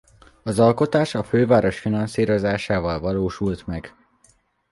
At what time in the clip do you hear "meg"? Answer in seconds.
3.67-3.93